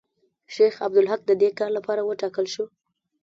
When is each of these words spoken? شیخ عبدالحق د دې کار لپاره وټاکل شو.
شیخ 0.53 0.75
عبدالحق 0.85 1.21
د 1.27 1.31
دې 1.41 1.49
کار 1.59 1.69
لپاره 1.77 2.01
وټاکل 2.03 2.45
شو. 2.53 2.65